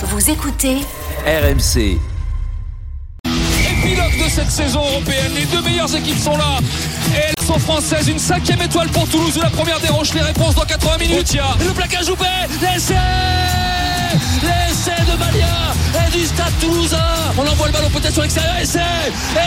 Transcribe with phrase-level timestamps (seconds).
[0.00, 0.76] Vous écoutez
[1.26, 1.98] RMC.
[3.24, 5.32] Épilogue de cette saison européenne.
[5.34, 6.60] Les deux meilleures équipes sont là.
[7.12, 8.06] Et elles sont françaises.
[8.06, 9.36] Une cinquième étoile pour Toulouse.
[9.42, 10.14] La première des roches.
[10.14, 11.36] Les réponses dans 80 minutes.
[11.40, 12.26] A le plaquage loupé.
[12.62, 12.94] L'essai
[14.42, 16.98] L'essai de Malia et du stade toulousain.
[17.36, 18.56] On envoie le ballon peut-être sur l'extérieur.
[18.60, 18.80] Essai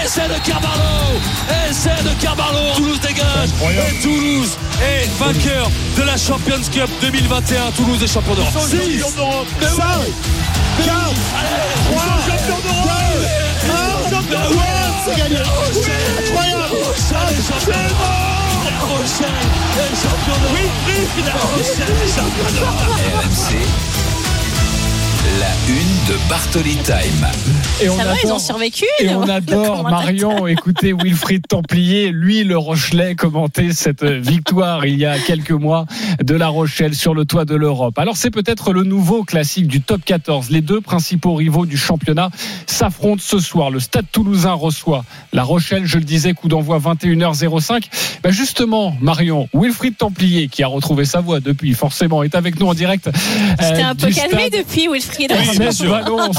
[0.04, 1.20] Essai de Carbarlo
[1.70, 2.74] Essai de Carbarlo.
[2.76, 3.50] Toulouse dégage.
[3.62, 7.72] Et Toulouse est vainqueur de la Champions Cup 2021.
[7.72, 8.52] Toulouse est champion d'Europe.
[8.70, 9.04] 6
[15.06, 15.38] c'est gagné.
[15.38, 16.64] Incroyable.
[23.18, 24.11] RMC.
[25.40, 27.28] La une de Bartoli Time.
[27.82, 28.86] Et on Ça va, ils adore- ont survécu.
[29.00, 29.84] Et on adore.
[29.90, 35.86] Marion écouter Wilfried Templier, lui le Rochelet, commenter cette victoire il y a quelques mois
[36.22, 37.98] de La Rochelle sur le toit de l'Europe.
[37.98, 40.50] Alors c'est peut-être le nouveau classique du top 14.
[40.50, 42.30] Les deux principaux rivaux du championnat
[42.68, 43.72] s'affrontent ce soir.
[43.72, 47.84] Le Stade Toulousain reçoit La Rochelle, je le disais, coup d'envoi 21h05.
[48.22, 52.68] Ben justement, Marion, Wilfried Templier, qui a retrouvé sa voix depuis, forcément, est avec nous
[52.68, 53.10] en direct.
[53.60, 54.51] C'était euh, un peu calmé stade.
[54.52, 55.32] Depuis Wilfried.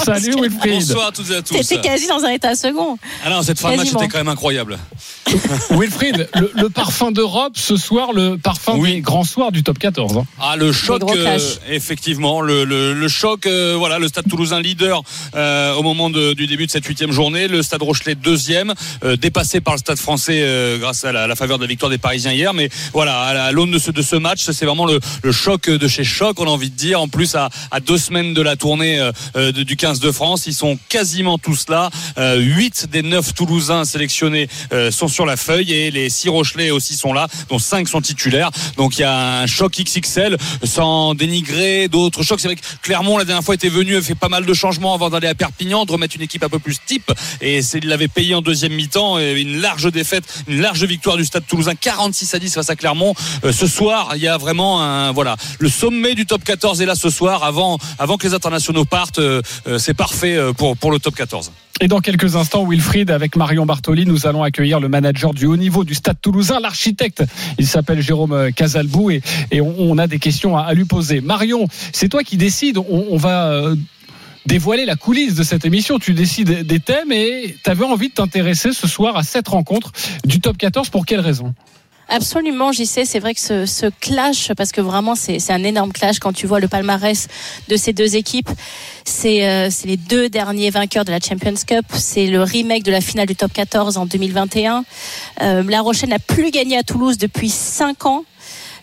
[0.05, 0.75] Salut Wilfried.
[0.75, 1.55] Bonsoir à toutes et à tous.
[1.55, 2.99] T'étais quasi dans un état second.
[3.25, 4.79] Ah non, cette fin de match était quand même incroyable.
[5.71, 8.95] Wilfried, le, le parfum d'Europe ce soir, le parfum Oui.
[8.95, 10.17] des grands soirs du top 14.
[10.19, 10.27] hein.
[10.41, 11.39] Ah le choc, euh,
[11.71, 15.03] effectivement, le, le, le choc, euh, voilà, le Stade Toulousain leader
[15.35, 19.17] euh, au moment de- du début de cette huitième journée, le Stade Rochelet deuxième, euh,
[19.17, 21.99] dépassé par le Stade Français euh, grâce à la, la faveur de la victoire des
[21.99, 24.87] Parisiens hier, mais voilà, à la- à l'aune de ce, de ce match, c'est vraiment
[24.87, 27.01] le, le choc de chez choc, on a envie de dire.
[27.01, 28.99] En plus, à, à deux semaines de la tournée
[29.35, 31.91] de- du 15 de France, ils sont quasiment tous là.
[32.19, 36.71] Euh, Huit des neuf Toulousains sélectionnés euh, sont sur la feuille et les six Rochelais
[36.71, 38.51] aussi sont là, dont cinq sont titulaires.
[38.77, 42.41] Donc il y a un choc XXL sans dénigrer d'autres chocs.
[42.41, 45.11] C'est vrai que Clermont la dernière fois était venu, fait pas mal de changements avant
[45.11, 47.13] d'aller à Perpignan, de remettre une équipe un peu plus type.
[47.41, 49.19] Et il l'avait payé en deuxième mi-temps.
[49.19, 53.15] Une large défaite, une large victoire du Stade Toulousain, 46 à 10 face à Clermont.
[53.45, 56.87] Euh, ce soir, il y a vraiment un voilà le sommet du top 14 est
[56.87, 57.45] là ce soir.
[57.45, 57.79] Avant
[58.17, 61.53] que les internationaux partent, euh, euh, c'est parfait pour pour le top 14.
[61.81, 65.57] Et dans quelques instants, Wilfried, avec Marion Bartoli, nous allons accueillir le manager du haut
[65.57, 67.25] niveau du Stade Toulousain, l'architecte.
[67.59, 69.23] Il s'appelle Jérôme Casalbou et,
[69.61, 71.21] on, a des questions à, lui poser.
[71.21, 72.79] Marion, c'est toi qui décides.
[72.79, 73.75] On, on va euh,
[74.47, 75.99] dévoiler la coulisse de cette émission.
[75.99, 79.93] Tu décides des thèmes et tu avais envie de t'intéresser ce soir à cette rencontre
[80.25, 80.91] du top 14.
[80.91, 81.55] Pour quelle raison?
[82.15, 83.07] Absolument, j'y sais.
[83.07, 86.61] C'est vrai que ce, clash, parce que vraiment c'est un énorme clash quand tu vois
[86.61, 87.27] le palmarès
[87.69, 88.51] de ces deux équipes.
[89.07, 91.87] C'est euh, les deux derniers vainqueurs de la Champions Cup.
[91.95, 94.85] C'est le remake de la finale du Top 14 en 2021.
[95.41, 98.25] Euh, la Rochelle n'a plus gagné à Toulouse depuis cinq ans.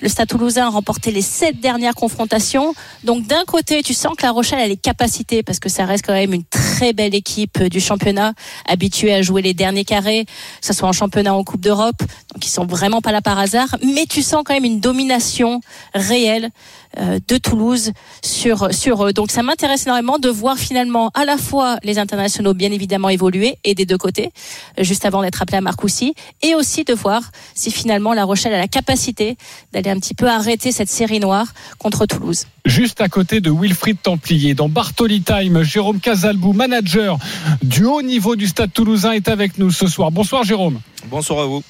[0.02, 2.74] Le Stade Toulousain a remporté les sept dernières confrontations.
[3.04, 6.06] Donc d'un côté, tu sens que La Rochelle a les capacités parce que ça reste
[6.06, 8.34] quand même une très belle équipe du championnat,
[8.66, 12.00] habituée à jouer les derniers carrés, que ce soit en championnat ou en Coupe d'Europe.
[12.34, 13.76] Donc ils sont vraiment pas là par hasard.
[13.84, 15.60] Mais tu sens quand même une domination
[15.94, 16.50] réelle
[16.98, 17.92] euh, de Toulouse
[18.24, 19.14] sur sur eux.
[19.14, 23.58] Donc ça m'intéresse énormément de voir finalement à la fois les internationaux bien évidemment évoluer
[23.64, 24.31] et des deux côtés,
[24.80, 27.22] euh, juste avant d'être appelé à Marcoussis, et aussi de voir
[27.54, 29.38] si finalement La Rochelle a la capacité
[29.74, 32.45] d'aller un petit peu arrêter cette série noire contre Toulouse.
[32.66, 37.17] Juste à côté de Wilfried Templier, dans Bartoli Time, Jérôme Casalbou, manager
[37.63, 40.11] du haut niveau du Stade Toulousain, est avec nous ce soir.
[40.11, 40.79] Bonsoir Jérôme.
[41.09, 41.63] Bonsoir à vous.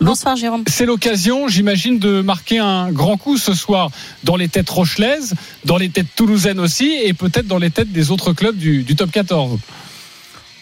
[0.00, 0.62] Bonsoir Jérôme.
[0.68, 3.90] C'est l'occasion, j'imagine, de marquer un grand coup ce soir
[4.22, 5.34] dans les têtes rochelaises,
[5.64, 8.94] dans les têtes toulousaines aussi, et peut-être dans les têtes des autres clubs du, du
[8.94, 9.58] top 14.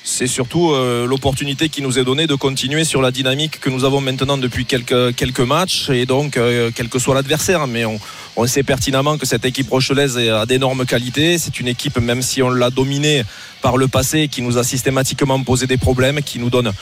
[0.09, 3.85] C'est surtout euh, l'opportunité qui nous est donnée de continuer sur la dynamique que nous
[3.85, 7.67] avons maintenant depuis quelques, matchs et donc euh, quel que soit l'adversaire.
[7.67, 11.39] Mais on, sait pertinemment que cette équipe rochelaise a d'énormes qualités.
[11.39, 13.25] C'est une équipe, même si on l'a dominée
[13.63, 16.73] par le passé, qui nous a systématiquement posé des problèmes, qui nous donne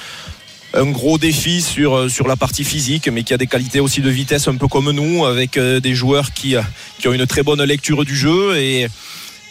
[0.74, 4.10] un gros défi sur, euh, la partie physique, mais qui a des qualités aussi de
[4.10, 6.56] vitesse un peu comme nous, avec des joueurs qui,
[6.98, 8.86] qui ont une très bonne lecture du jeu et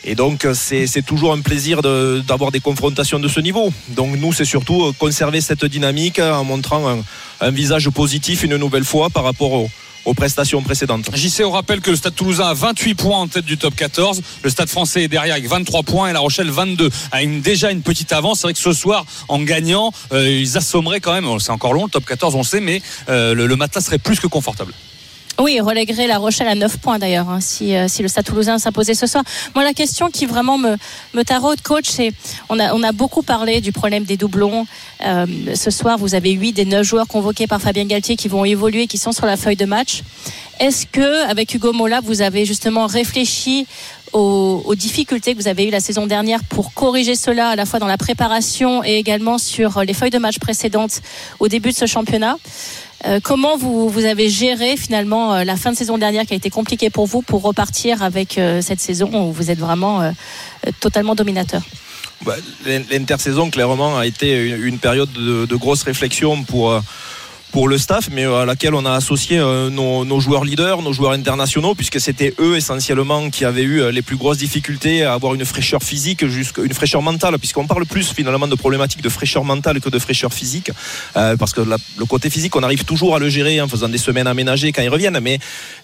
[0.05, 3.71] et donc, c'est toujours un plaisir d'avoir des confrontations de ce niveau.
[3.89, 7.01] Donc, nous, c'est surtout euh, conserver cette dynamique en montrant
[7.41, 9.69] un, visage positif une nouvelle fois par rapport au-
[10.05, 11.09] aux prestations précédentes.
[11.13, 14.21] JC, on rappelle que le Stade Toulousain a 28 points en tête du top 14.
[14.43, 16.89] Le Stade Français est derrière avec 23 points et La Rochelle 22.
[17.13, 18.39] A une, déjà une petite avance.
[18.39, 21.39] C'est vrai que ce soir, en gagnant, euh, ils assommeraient quand même.
[21.39, 24.19] C'est encore long, le top 14, on sait, mais euh, le, le matelas serait plus
[24.19, 24.73] que confortable.
[25.39, 28.59] Oui, reléguerait La Rochelle à 9 points d'ailleurs, hein, si, euh, si le Stade Toulousain
[28.59, 29.23] s'imposait ce soir.
[29.55, 30.77] Moi, la question qui vraiment me,
[31.15, 32.13] me taraude, coach, c'est
[32.49, 34.67] on a, on a beaucoup parlé du problème des doublons.
[35.03, 35.25] Euh,
[35.55, 38.85] ce soir, vous avez 8 des 9 joueurs convoqués par Fabien Galtier qui vont évoluer,
[38.85, 40.03] qui sont sur la feuille de match.
[40.59, 43.65] Est-ce que avec Hugo Mola, vous avez justement réfléchi
[44.13, 47.65] aux, aux, difficultés que vous avez eues la saison dernière pour corriger cela à la
[47.65, 51.01] fois dans la préparation et également sur les feuilles de match précédentes
[51.39, 52.37] au début de ce championnat?
[53.05, 56.37] Euh, comment vous, vous, avez géré finalement euh, la fin de saison dernière qui a
[56.37, 60.13] été compliquée pour vous pour repartir avec euh, cette saison où vous êtes vraiment
[60.79, 61.61] totalement dominateur?
[62.25, 62.35] Bah,
[62.65, 66.79] L'intersaison clairement a été une, une période de, de, grosse réflexion pour
[67.53, 70.91] pour le staff, mais à laquelle on a associé euh, nos, nos, joueurs leaders, nos
[70.91, 75.13] joueurs internationaux, puisque c'était eux essentiellement qui avaient eu euh, les plus grosses difficultés à
[75.13, 79.09] avoir une fraîcheur physique, jusqu'à une fraîcheur mentale, puisqu'on parle plus finalement de problématiques de
[79.09, 80.71] fraîcheur mentale que de fraîcheur physique,
[81.15, 83.87] euh, parce que la, le côté physique, on arrive toujours à le gérer en faisant
[83.87, 85.37] des semaines aménagées quand ils reviennent, mais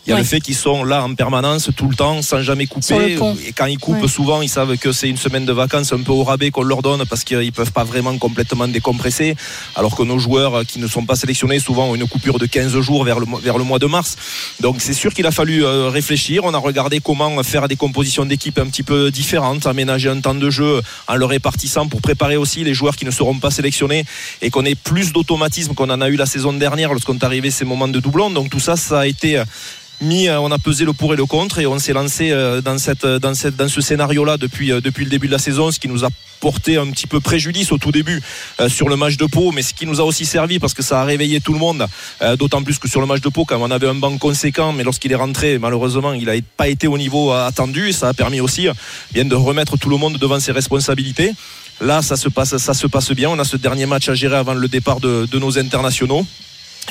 [0.08, 0.22] il y a ouais.
[0.22, 3.16] le fait qu'ils sont là en permanence tout le temps, sans jamais couper,
[3.46, 4.08] et quand ils coupent ouais.
[4.08, 6.82] souvent, ils savent que c'est une semaine de vacances un peu au rabais qu'on leur
[6.82, 9.36] donne, parce qu'ils peuvent pas vraiment complètement décompresser,
[9.76, 13.04] alors que nos joueurs qui ne sont pas sélectionnés souvent une coupure de 15 jours
[13.04, 14.16] vers le, mois de mars.
[14.60, 16.44] Donc c'est sûr qu'il a fallu euh, réfléchir.
[16.44, 20.36] On a regardé comment faire des compositions d'équipe un petit peu différentes, aménager un temps
[20.36, 24.06] de jeu en le répartissant pour préparer aussi les joueurs qui ne seront pas sélectionnés
[24.42, 27.52] et qu'on ait plus d'automatisme qu'on en a eu la saison dernière lorsqu'on est arrivé
[27.52, 28.30] ces moments de doublon.
[28.30, 29.42] Donc tout ça, ça a été
[30.02, 32.78] mis, on a pesé le pour et le contre et on s'est lancé euh, dans,
[32.78, 36.06] cette, dans, ce scénario-là depuis, euh, depuis le début de la saison, ce qui nous
[36.06, 36.10] a
[36.40, 38.22] porté un petit peu préjudice au tout début
[38.60, 40.82] euh, sur le match de Pau, mais ce qui nous a aussi servi parce que
[40.82, 41.86] ça a réveillé tout le monde,
[42.22, 44.74] euh, d'autant plus que sur le match de Pau, quand on avait un banc conséquent,
[44.74, 48.14] mais lorsqu'il est rentré, malheureusement, il n'a pas été au niveau attendu et ça a
[48.14, 48.68] permis aussi
[49.14, 51.34] bien de remettre tout le monde devant ses responsabilités.
[51.82, 53.30] Là, ça se passe, ça se passe bien.
[53.30, 56.26] On a ce dernier match à gérer avant le départ de nos internationaux.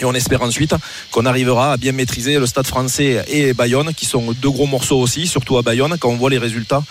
[0.01, 0.75] Et on espère ensuite
[1.11, 5.01] qu'on arrivera à bien maîtriser le stade français et Bayonne, qui sont deux gros morceaux
[5.01, 6.83] aussi, surtout à Bayonne, quand on voit les résultats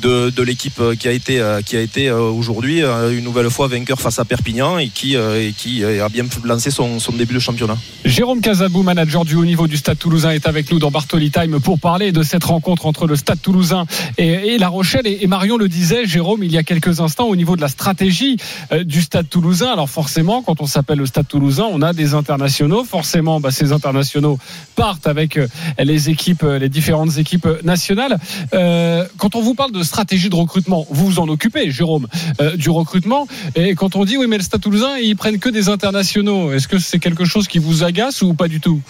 [0.00, 4.78] de, l'équipe qui a été, a été aujourd'hui une nouvelle fois vainqueur face à Perpignan
[4.78, 7.76] et qui, a bien lancé son, début de championnat.
[8.04, 11.60] Jérôme Casabou, manager du haut niveau du Stade Toulousain, est avec nous dans Bartoli Time
[11.60, 13.86] pour parler de cette rencontre entre le Stade Toulousain
[14.18, 15.06] et, La Rochelle.
[15.06, 18.36] Et, Marion le disait, Jérôme, il y a quelques instants, au niveau de la stratégie
[18.72, 19.72] euh, du Stade Toulousain.
[19.72, 22.41] Alors forcément, quand on s'appelle le Stade Toulousain, on a des internationaux.
[22.84, 24.38] Forcément, bah, ces internationaux
[24.74, 25.46] partent avec euh,
[25.78, 28.18] les équipes, les différentes équipes nationales.
[28.54, 30.86] Euh, quand on vous parle de stratégie de recrutement.
[30.90, 32.06] Vous vous en occupez, Jérôme,
[32.40, 33.26] euh, du recrutement.
[33.54, 36.68] Et quand on dit oui, mais le Stade Toulousain, ils prennent que des internationaux, est-ce
[36.68, 38.80] que c'est quelque chose qui vous agace ou pas du tout?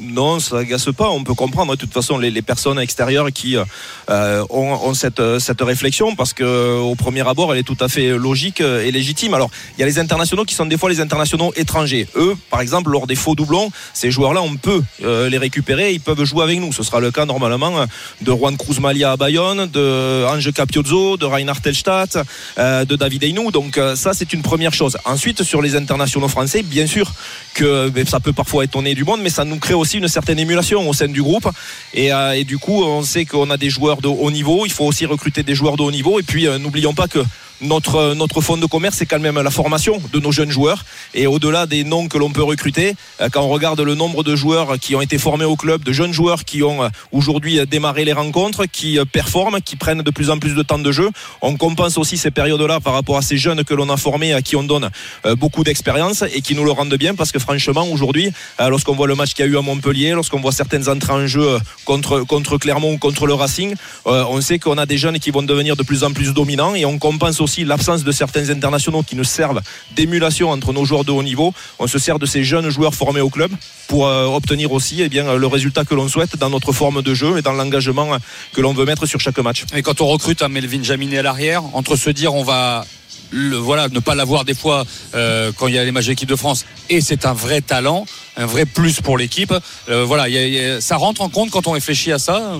[0.00, 1.10] Non, ça agace pas.
[1.10, 5.20] On peut comprendre de toute façon les, personnes extérieures qui euh, ont, ont, cette,
[5.60, 9.34] réflexion parce que au premier abord, elle est tout à fait logique et légitime.
[9.34, 12.06] Alors, il y a les internationaux qui sont des fois les internationaux étrangers.
[12.16, 15.92] Eux, par exemple, lors des faux doublons, ces joueurs-là, on peut euh, les récupérer.
[15.92, 16.72] Ils peuvent jouer avec nous.
[16.72, 17.86] Ce sera le cas normalement
[18.20, 22.18] de Juan Cruz Malia à Bayonne, de Ange Capiozzo, de Reinhard Telstadt,
[22.58, 23.50] euh, de David Einou.
[23.50, 24.96] Donc ça, c'est une première chose.
[25.04, 27.12] Ensuite, sur les internationaux français, bien sûr
[27.54, 30.38] que ben, ça peut parfois étonner du monde, mais ça nous crée aussi une certaine
[30.38, 31.48] émulation au sein du groupe.
[31.94, 34.66] Et, euh, et du coup, on sait qu'on a des joueurs de haut niveau.
[34.66, 36.20] Il faut aussi recruter des joueurs de haut niveau.
[36.20, 37.20] Et puis, euh, n'oublions pas que
[37.60, 40.84] notre, notre fonds de commerce, c'est quand même la formation de nos jeunes joueurs.
[41.14, 42.94] Et au-delà des noms que l'on peut recruter,
[43.32, 46.12] quand on regarde le nombre de joueurs qui ont été formés au club, de jeunes
[46.12, 50.54] joueurs qui ont aujourd'hui démarré les rencontres, qui performent, qui prennent de plus en plus
[50.54, 51.10] de temps de jeu,
[51.42, 54.42] on compense aussi ces périodes-là par rapport à ces jeunes que l'on a formés, à
[54.42, 54.90] qui on donne
[55.36, 59.14] beaucoup d'expérience et qui nous le rendent bien parce que franchement, aujourd'hui, lorsqu'on voit le
[59.14, 62.58] match qu'il y a eu à Montpellier, lorsqu'on voit certaines entrées en jeu contre, contre
[62.58, 63.74] Clermont ou contre le Racing,
[64.04, 66.84] on sait qu'on a des jeunes qui vont devenir de plus en plus dominants et
[66.84, 69.60] on compense aussi l'absence de certains internationaux qui nous servent
[69.94, 71.52] d'émulation entre nos joueurs de haut niveau.
[71.78, 73.50] On se sert de ces jeunes joueurs formés au club
[73.88, 77.14] pour euh, obtenir aussi eh bien, le résultat que l'on souhaite dans notre forme de
[77.14, 78.18] jeu et dans l'engagement
[78.52, 79.64] que l'on veut mettre sur chaque match.
[79.74, 82.84] Et quand on recrute un Melvin Jaminet à l'arrière, entre se dire on va
[83.30, 86.28] le, voilà, ne pas l'avoir des fois euh, quand il y a les matchs d'équipe
[86.28, 89.52] de France et c'est un vrai talent, un vrai plus pour l'équipe.
[89.88, 92.52] Euh, voilà, y a, y a, ça rentre en compte quand on réfléchit à ça?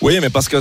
[0.00, 0.56] Oui, mais parce que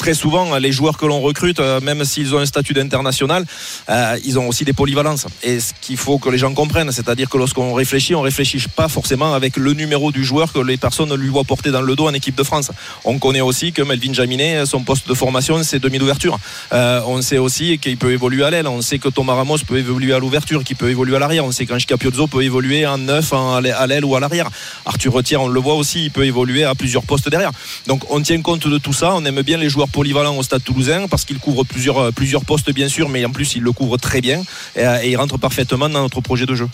[0.00, 3.44] très souvent, les joueurs que l'on recrute, même s'ils ont un statut d'international,
[3.90, 5.26] euh, ils ont aussi des polyvalences.
[5.42, 8.88] Et ce qu'il faut que les gens comprennent, c'est-à-dire que lorsqu'on réfléchit, on réfléchit pas
[8.88, 12.08] forcément avec le numéro du joueur que les personnes lui voient porter dans le dos
[12.08, 12.70] en équipe de France.
[13.04, 16.38] On connaît aussi que Melvin Jaminet, son poste de formation, c'est demi d'ouverture.
[16.72, 18.68] Euh, on sait aussi qu'il peut évoluer à l'aile.
[18.68, 21.44] On sait que Thomas Ramos peut évoluer à l'ouverture, qu'il peut évoluer à l'arrière.
[21.44, 24.48] On sait qu'Ange Capiozzo peut évoluer en neuf, à l'aile ou à l'arrière.
[24.86, 27.52] Arthur Retière, on le voit aussi, il peut évoluer à plusieurs postes derrière.
[27.86, 29.14] Donc on tient compte de tout ça.
[29.14, 32.72] On aime bien les joueurs polyvalent au stade toulousain parce qu'il couvre plusieurs, plusieurs postes
[32.72, 34.42] bien sûr mais en plus il le couvre très bien
[34.76, 36.68] et, et il rentre parfaitement dans notre projet de jeu.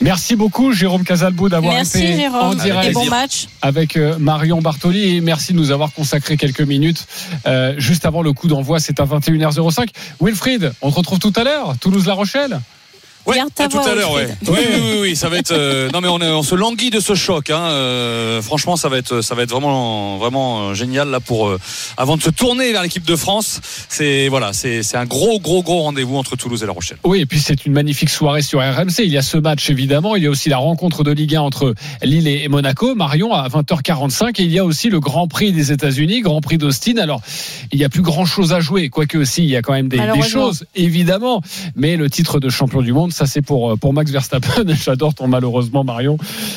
[0.00, 2.40] Merci beaucoup Jérôme Casalbou d'avoir été Jérôme.
[2.40, 3.46] en direct et bon match.
[3.62, 7.06] avec Marion Bartoli et merci de nous avoir consacré quelques minutes
[7.46, 9.88] euh, juste avant le coup d'envoi c'est à 21h05
[10.20, 12.60] Wilfried on te retrouve tout à l'heure Toulouse-La Rochelle
[13.26, 14.28] Ouais, à tout voix, à l'heure, ouais.
[14.48, 15.52] Oui, oui, oui, oui, ça va être.
[15.52, 17.50] euh, non, mais on, est- on se languit de ce choc.
[17.50, 21.48] Hein, euh, franchement, ça va être, ça va être vraiment, vraiment euh, génial là pour
[21.48, 21.58] euh,
[21.96, 23.60] avant de se tourner vers l'équipe de France.
[23.88, 26.98] C'est voilà, c'est c'est un gros, gros, gros rendez-vous entre Toulouse et La Rochelle.
[27.04, 29.00] Oui, et puis c'est une magnifique soirée sur RMC.
[29.00, 31.40] Il y a ce match évidemment, il y a aussi la rencontre de Ligue 1
[31.42, 35.52] entre Lille et Monaco, Marion à 20h45 et il y a aussi le Grand Prix
[35.52, 36.96] des États-Unis, Grand Prix d'Austin.
[36.96, 37.20] Alors,
[37.70, 40.00] il n'y a plus grand-chose à jouer, quoique aussi il y a quand même des,
[40.22, 41.42] choses évidemment,
[41.76, 44.64] mais le titre de champion du monde, ça c'est pour pour Max Verstappen.
[44.68, 46.16] J'adore ton malheureusement Marion.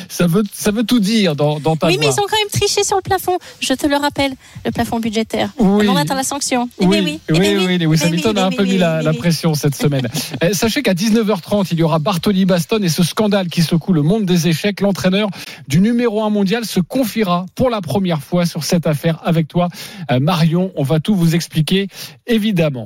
[0.09, 2.49] Ça veut ça veut tout dire dans, dans ta Oui, mais ils ont quand même
[2.51, 3.37] triché sur le plafond.
[3.59, 4.33] Je te le rappelle,
[4.65, 5.49] le plafond budgétaire.
[5.59, 5.87] Oui.
[5.87, 6.69] On attend la sanction.
[6.79, 8.49] Eh Oui, ben oui, Eh ben oui, oui, Lewis Eh ben Hamilton oui, a un
[8.49, 9.17] oui, peu oui, mis la, oui, la oui.
[9.17, 10.07] pression cette semaine.
[10.41, 14.01] Eh, Sachez qu'à 19h30, il y aura Bartoli Baston et ce scandale qui secoue le
[14.01, 14.81] monde des échecs.
[14.81, 15.29] L'entraîneur
[15.67, 19.69] du numéro 1 mondial se confiera pour la première fois sur cette affaire avec toi,
[20.11, 20.71] Euh, Marion.
[20.75, 21.87] On va tout vous expliquer,
[22.27, 22.83] évidemment.